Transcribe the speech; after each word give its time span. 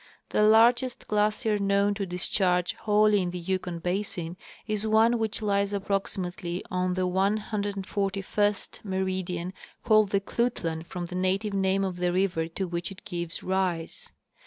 The 0.31 0.41
largest 0.41 1.07
glacier 1.07 1.59
known 1.59 1.93
to 1.93 2.07
discharge 2.07 2.73
wholly 2.73 3.21
in 3.21 3.29
the 3.29 3.37
Yukon 3.37 3.77
basin 3.77 4.35
is 4.65 4.87
one 4.87 5.19
which 5.19 5.43
lies 5.43 5.73
approximately 5.73 6.63
on 6.71 6.95
the 6.95 7.07
141st 7.07 8.83
meridian, 8.83 9.53
called 9.83 10.09
the 10.09 10.19
Klutlan 10.19 10.81
from 10.85 11.05
the 11.05 11.13
native 11.15 11.53
name 11.53 11.83
of 11.83 11.97
the 11.97 12.11
river 12.11 12.47
to 12.47 12.67
which 12.67 12.89
it 12.91 13.05
gives 13.05 13.43
rise. 13.43 14.11